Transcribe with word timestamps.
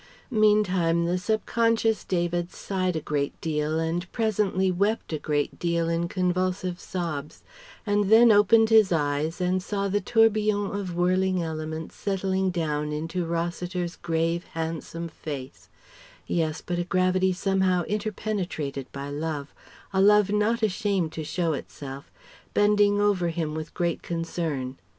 Meantime 0.31 1.05
the 1.05 1.15
sub 1.19 1.45
conscious 1.45 2.03
David 2.03 2.51
sighed 2.51 2.95
a 2.95 2.99
great 2.99 3.39
deal 3.39 3.77
and 3.77 4.11
presently 4.11 4.71
wept 4.71 5.13
a 5.13 5.19
great 5.19 5.59
deal 5.59 5.87
in 5.89 6.07
convulsive 6.07 6.79
sobs, 6.79 7.43
and 7.85 8.09
then 8.09 8.31
opened 8.31 8.71
his 8.71 8.91
eyes 8.91 9.39
and 9.39 9.61
saw 9.61 9.87
the 9.87 10.01
tourbillon 10.01 10.71
of 10.75 10.95
whirling 10.95 11.43
elements 11.43 11.93
settling 11.95 12.49
down 12.49 12.91
into 12.91 13.27
Rossiter's 13.27 13.95
grave, 13.95 14.43
handsome 14.55 15.07
face 15.07 15.69
yes, 16.25 16.63
but 16.65 16.79
a 16.79 16.83
gravity 16.83 17.31
somehow 17.31 17.83
interpenetrated 17.83 18.91
by 18.91 19.07
love, 19.11 19.53
a 19.93 20.01
love 20.01 20.31
not 20.31 20.63
ashamed 20.63 21.11
to 21.11 21.23
show 21.23 21.53
itself 21.53 22.09
bending 22.55 22.99
over 22.99 23.27
him 23.27 23.53
with 23.53 23.75
great 23.75 24.01
concern. 24.01 24.79